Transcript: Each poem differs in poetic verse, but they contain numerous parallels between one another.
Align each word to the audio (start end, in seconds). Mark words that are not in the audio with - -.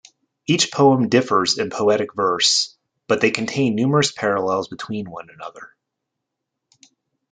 Each 0.47 0.71
poem 0.71 1.09
differs 1.09 1.59
in 1.59 1.69
poetic 1.69 2.15
verse, 2.15 2.75
but 3.07 3.21
they 3.21 3.29
contain 3.29 3.75
numerous 3.75 4.11
parallels 4.11 4.67
between 4.67 5.07
one 5.07 5.27
another. 5.31 5.75